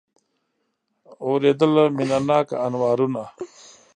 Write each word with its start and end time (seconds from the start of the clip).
اورېدله 1.25 1.83
مینه 1.95 2.19
ناکه 2.27 2.55
انوارونه 2.65 3.23